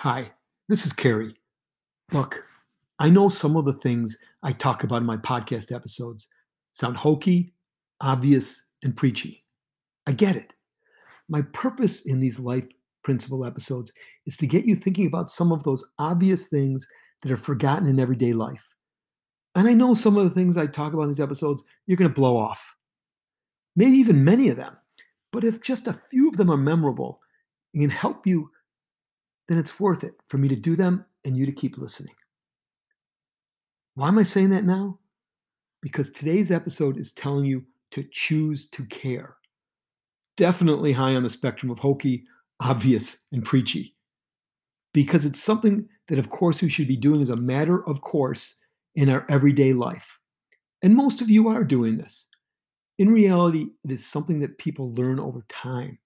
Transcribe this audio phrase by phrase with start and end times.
[0.00, 0.30] Hi,
[0.68, 1.34] this is Kerry.
[2.12, 2.44] Look,
[2.98, 6.28] I know some of the things I talk about in my podcast episodes
[6.72, 7.54] sound hokey,
[8.02, 9.42] obvious, and preachy.
[10.06, 10.54] I get it.
[11.30, 12.68] My purpose in these life
[13.04, 13.90] principle episodes
[14.26, 16.86] is to get you thinking about some of those obvious things
[17.22, 18.74] that are forgotten in everyday life.
[19.54, 22.10] And I know some of the things I talk about in these episodes you're going
[22.10, 22.76] to blow off.
[23.76, 24.76] Maybe even many of them.
[25.32, 27.18] But if just a few of them are memorable
[27.72, 28.50] and can help you
[29.48, 32.14] then it's worth it for me to do them and you to keep listening.
[33.94, 34.98] Why am I saying that now?
[35.82, 39.36] Because today's episode is telling you to choose to care.
[40.36, 42.24] Definitely high on the spectrum of hokey,
[42.60, 43.94] obvious, and preachy.
[44.92, 48.60] Because it's something that, of course, we should be doing as a matter of course
[48.94, 50.18] in our everyday life.
[50.82, 52.28] And most of you are doing this.
[52.98, 55.98] In reality, it is something that people learn over time.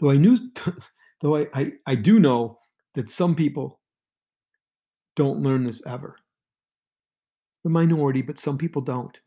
[0.00, 0.38] Though I knew
[1.20, 2.58] Though I, I, I do know
[2.94, 3.80] that some people
[5.16, 6.16] don't learn this ever.
[7.64, 9.18] The minority, but some people don't.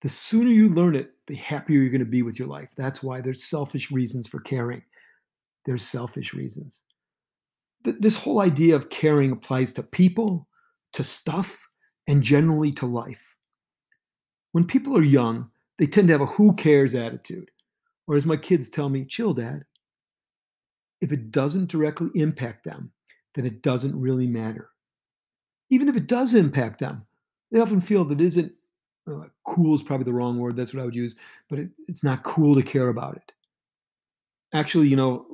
[0.00, 2.70] The sooner you learn it, the happier you're going to be with your life.
[2.76, 4.82] That's why there's selfish reasons for caring.
[5.64, 6.84] There's selfish reasons.
[7.82, 10.46] this whole idea of caring applies to people,
[10.92, 11.66] to stuff,
[12.06, 13.36] and generally to life.
[14.52, 17.50] When people are young, they tend to have a who cares attitude.
[18.06, 19.64] Or as my kids tell me, chill, dad
[21.00, 22.92] if it doesn't directly impact them,
[23.34, 24.70] then it doesn't really matter.
[25.70, 27.06] Even if it does impact them,
[27.50, 28.52] they often feel that isn't
[29.08, 30.56] uh, cool is probably the wrong word.
[30.56, 31.14] That's what I would use,
[31.48, 33.32] but it, it's not cool to care about it.
[34.52, 35.26] Actually, you know,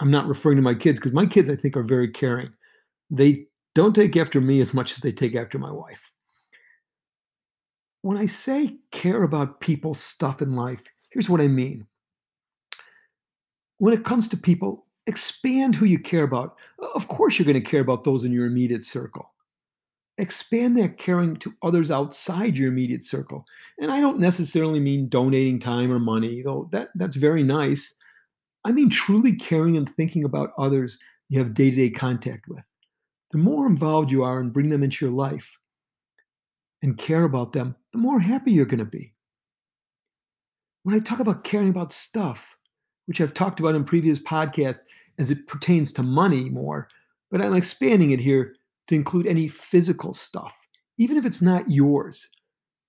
[0.00, 2.50] I'm not referring to my kids because my kids, I think, are very caring.
[3.10, 6.10] They don't take after me as much as they take after my wife.
[8.02, 11.86] When I say care about people, stuff in life, here's what I mean.
[13.78, 16.56] When it comes to people, Expand who you care about.
[16.94, 19.32] Of course, you're going to care about those in your immediate circle.
[20.18, 23.46] Expand that caring to others outside your immediate circle.
[23.80, 27.96] And I don't necessarily mean donating time or money, though that, that's very nice.
[28.64, 30.98] I mean truly caring and thinking about others
[31.30, 32.62] you have day to day contact with.
[33.30, 35.58] The more involved you are and bring them into your life
[36.82, 39.14] and care about them, the more happy you're going to be.
[40.82, 42.57] When I talk about caring about stuff,
[43.08, 44.82] which I've talked about in previous podcasts,
[45.18, 46.88] as it pertains to money more,
[47.30, 48.54] but I'm expanding it here
[48.88, 50.54] to include any physical stuff,
[50.98, 52.28] even if it's not yours.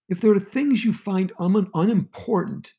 [0.09, 2.73] If there are things you find un- unimportant,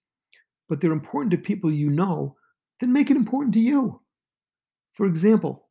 [0.69, 2.37] but they're important to people you know,
[2.79, 4.03] then make it important to you.
[4.93, 5.67] For example,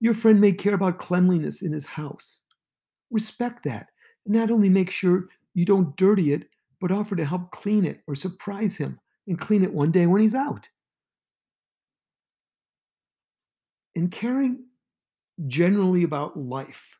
[0.00, 2.42] your friend may care about cleanliness in his house.
[3.12, 3.90] Respect that,
[4.26, 6.48] and not only make sure you don't dirty it,
[6.80, 10.20] but offer to help clean it or surprise him and clean it one day when
[10.20, 10.68] he's out.
[13.94, 14.64] And caring
[15.46, 16.98] generally about life.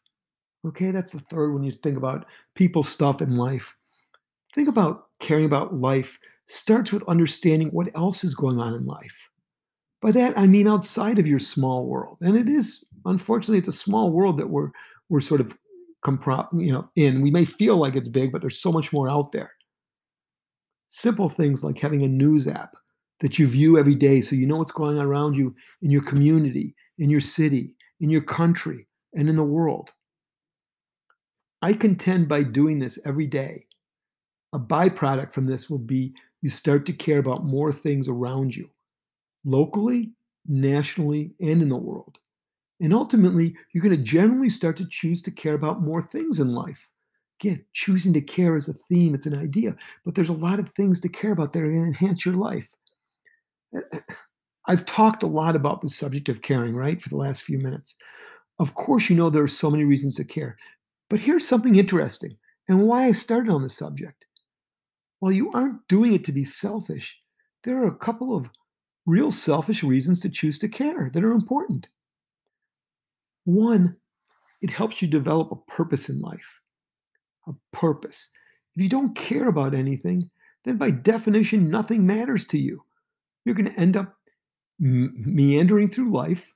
[0.66, 3.76] Okay, that's the third when you think about people, stuff, and life.
[4.54, 9.30] Think about caring about life starts with understanding what else is going on in life.
[10.00, 13.72] By that I mean outside of your small world, and it is unfortunately it's a
[13.72, 14.70] small world that we're
[15.08, 15.56] we're sort of
[16.04, 17.22] compro- you know in.
[17.22, 19.52] We may feel like it's big, but there's so much more out there.
[20.88, 22.76] Simple things like having a news app
[23.20, 26.02] that you view every day so you know what's going on around you in your
[26.02, 29.90] community, in your city, in your country, and in the world.
[31.62, 33.66] I contend by doing this every day,
[34.52, 38.68] a byproduct from this will be you start to care about more things around you,
[39.44, 40.10] locally,
[40.46, 42.18] nationally, and in the world.
[42.80, 46.52] And ultimately, you're going to generally start to choose to care about more things in
[46.52, 46.90] life.
[47.40, 50.68] Again, choosing to care is a theme, it's an idea, but there's a lot of
[50.70, 52.68] things to care about that are going to enhance your life.
[54.66, 57.96] I've talked a lot about the subject of caring, right, for the last few minutes.
[58.58, 60.56] Of course, you know there are so many reasons to care.
[61.10, 62.36] But here's something interesting
[62.68, 64.24] and why I started on the subject.
[65.18, 67.16] While you aren't doing it to be selfish,
[67.64, 68.50] there are a couple of
[69.06, 71.88] real selfish reasons to choose to care that are important.
[73.44, 73.96] One,
[74.60, 76.60] it helps you develop a purpose in life.
[77.48, 78.30] A purpose.
[78.76, 80.30] If you don't care about anything,
[80.64, 82.82] then by definition, nothing matters to you
[83.44, 84.14] you're going to end up
[84.78, 86.52] meandering through life,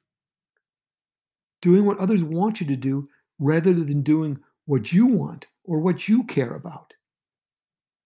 [1.62, 6.08] doing what others want you to do rather than doing what you want or what
[6.08, 6.94] you care about.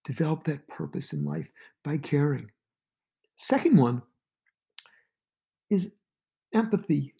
[0.05, 1.51] Develop that purpose in life
[1.83, 2.49] by caring.
[3.35, 4.01] Second one
[5.69, 5.93] is
[6.53, 7.13] empathy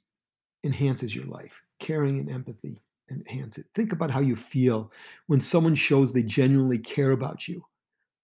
[0.63, 1.61] enhances your life.
[1.79, 2.79] Caring and empathy
[3.09, 3.65] enhance it.
[3.75, 4.91] Think about how you feel
[5.27, 7.65] when someone shows they genuinely care about you.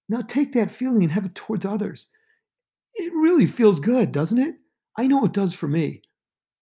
[0.10, 2.10] Now take that feeling and have it towards others
[2.96, 4.56] it really feels good, doesn't it?
[4.98, 6.02] I know it does for me.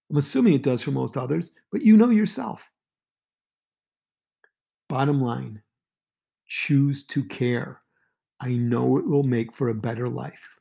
[0.09, 2.69] I'm assuming it does for most others, but you know yourself.
[4.87, 5.61] Bottom line
[6.47, 7.81] choose to care.
[8.39, 10.59] I know it will make for a better life.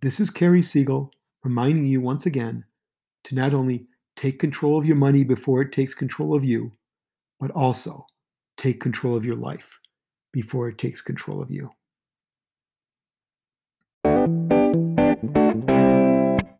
[0.00, 1.10] This is Kerry Siegel
[1.44, 2.64] reminding you once again
[3.24, 6.72] to not only take control of your money before it takes control of you,
[7.38, 8.06] but also
[8.56, 9.78] take control of your life
[10.32, 11.70] before it takes control of you.
[15.22, 15.75] Thank you.